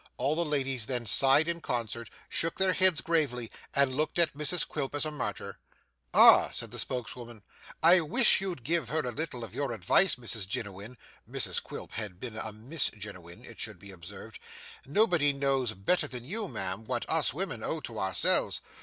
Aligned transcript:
All 0.17 0.33
the 0.35 0.43
ladies 0.43 0.87
then 0.87 1.05
sighed 1.05 1.47
in 1.47 1.61
concert, 1.61 2.09
shook 2.27 2.57
their 2.57 2.73
heads 2.73 3.01
gravely, 3.01 3.51
and 3.75 3.95
looked 3.95 4.17
at 4.17 4.33
Mrs 4.33 4.67
Quilp 4.67 4.95
as 4.95 5.05
a 5.05 5.11
martyr. 5.11 5.59
'Ah!' 6.11 6.49
said 6.49 6.71
the 6.71 6.79
spokeswoman, 6.79 7.43
'I 7.83 8.01
wish 8.01 8.41
you'd 8.41 8.63
give 8.63 8.89
her 8.89 9.01
a 9.05 9.11
little 9.11 9.43
of 9.43 9.53
your 9.53 9.71
advice, 9.71 10.15
Mrs 10.15 10.47
Jiniwin' 10.47 10.97
Mrs 11.29 11.61
Quilp 11.61 11.91
had 11.91 12.19
been 12.19 12.35
a 12.35 12.51
Miss 12.51 12.89
Jiniwin 12.89 13.45
it 13.45 13.59
should 13.59 13.77
be 13.77 13.91
observed 13.91 14.39
'nobody 14.87 15.33
knows 15.33 15.73
better 15.75 16.07
than 16.07 16.25
you, 16.25 16.47
ma'am, 16.47 16.83
what 16.85 17.07
us 17.07 17.31
women 17.31 17.63
owe 17.63 17.79
to 17.81 17.99
ourselves. 17.99 18.59